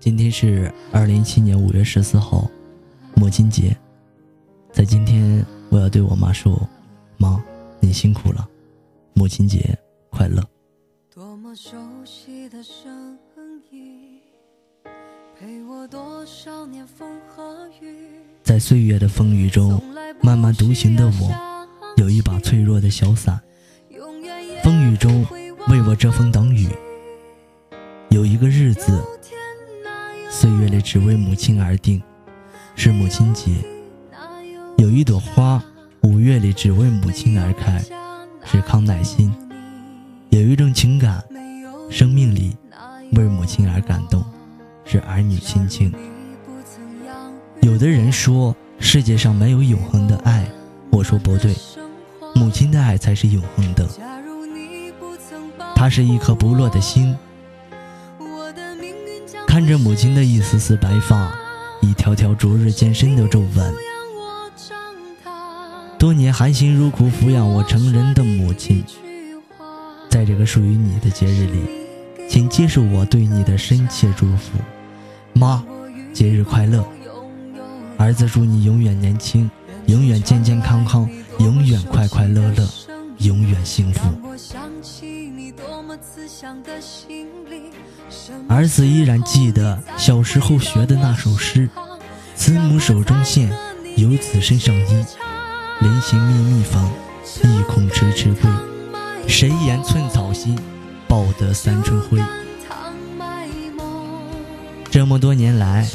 [0.00, 2.50] 今天是二零一七年五月十四号，
[3.14, 3.76] 母亲节。
[4.72, 6.66] 在今天，我要对我妈说
[7.18, 7.44] ：“妈，
[7.80, 8.48] 你辛苦了，
[9.12, 9.78] 母亲节
[10.08, 10.42] 快乐。”
[11.14, 13.18] 多么熟悉的声
[13.70, 14.20] 音，
[15.38, 18.08] 陪我多少年风和雨。
[18.42, 19.82] 在岁月的风雨中，
[20.22, 21.30] 慢慢独行的我，
[21.98, 23.38] 有一把脆弱的小伞，
[24.62, 25.26] 风雨中
[25.68, 26.70] 为我遮风挡雨。
[28.08, 28.98] 有一个日子。
[30.32, 32.00] 岁月里只为母亲而定，
[32.76, 33.50] 是母亲节。
[34.78, 35.60] 有一朵花，
[36.02, 37.82] 五月里只为母亲而开，
[38.44, 39.34] 是康乃馨。
[40.28, 41.20] 有一种情感，
[41.90, 42.56] 生命里
[43.14, 44.24] 为母亲而感动，
[44.84, 45.92] 是儿女亲情。
[47.60, 50.48] 有的人说世界上没有永恒的爱，
[50.92, 51.56] 我说不对，
[52.36, 53.84] 母亲的爱才是永恒的。
[55.74, 57.16] 它是一颗不落的心。
[59.46, 61.32] 看着母亲的一丝丝白发，
[61.80, 63.74] 一条条逐日渐深的皱纹，
[65.98, 68.84] 多年含辛茹苦抚养我成人的母亲，
[70.08, 71.64] 在这个属于你的节日里，
[72.28, 74.58] 请接受我对你的深切祝福，
[75.32, 75.64] 妈，
[76.12, 76.84] 节日快乐！
[77.98, 79.50] 儿子祝你永远年轻，
[79.86, 82.66] 永远健健康康，永远快快乐乐，
[83.18, 84.00] 永远幸福。
[88.48, 91.68] 儿子依然记得小时候学的那首诗
[92.34, 93.50] ：“慈母手中线，
[93.96, 95.04] 游子身上衣。
[95.80, 96.90] 临行密密缝，
[97.44, 98.50] 意恐迟迟归。
[99.28, 100.58] 谁言寸草心，
[101.06, 102.22] 报得三春晖。”
[104.90, 105.88] 这么多年来，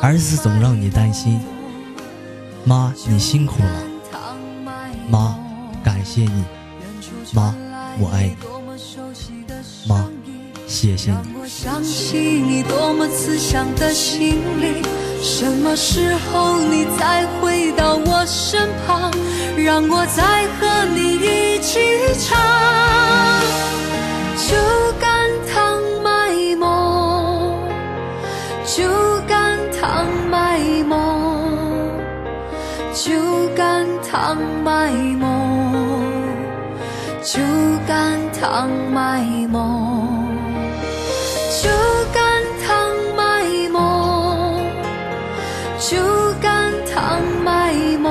[0.00, 1.40] 儿子总让你担心，
[2.64, 3.82] 妈，你辛苦了，
[5.10, 5.36] 妈，
[5.82, 6.44] 感谢你，
[7.32, 7.54] 妈。
[7.96, 8.36] 我爱你，
[9.86, 10.08] 妈，
[10.84, 11.16] 谢谢你。
[11.40, 14.82] 我想起你多么慈祥的心灵，
[15.22, 19.10] 什么时候你再回到我身旁，
[19.56, 21.80] 让我再和你一起
[22.20, 22.36] 唱。
[24.36, 24.54] 酒
[25.00, 27.56] 干倘卖梦，
[28.66, 28.84] 酒
[29.26, 31.48] 干倘卖梦，
[32.92, 33.10] 酒
[33.56, 35.32] 干倘卖梦。
[37.22, 37.40] 酒
[37.88, 40.03] 干倘卖梦，
[45.78, 45.98] 酒
[46.40, 48.06] 干倘卖无，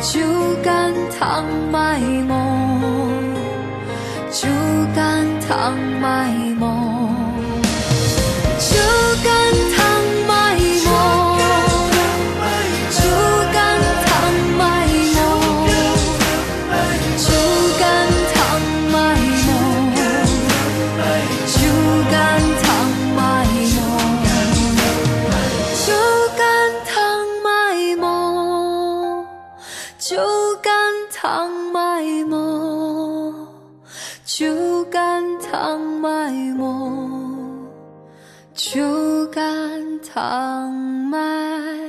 [0.00, 0.20] 酒
[0.64, 2.32] 干倘卖无，
[4.30, 4.48] 酒
[4.94, 6.87] 干倘卖无，
[31.28, 33.46] 倘卖梦，
[34.24, 34.46] 酒
[34.84, 37.68] 干倘卖梦，
[38.54, 38.80] 酒
[39.26, 39.44] 干
[40.00, 41.87] 倘卖。